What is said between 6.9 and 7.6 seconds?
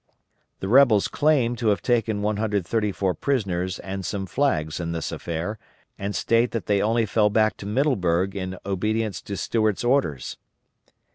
fell back